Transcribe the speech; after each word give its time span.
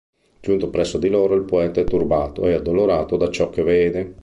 Giunto 0.39 0.71
presso 0.71 0.97
di 0.97 1.09
loro, 1.09 1.35
il 1.35 1.43
poeta 1.43 1.79
è 1.79 1.83
turbato 1.83 2.47
e 2.47 2.53
addolorato 2.53 3.17
da 3.17 3.29
ciò 3.29 3.51
che 3.51 3.61
vede. 3.61 4.15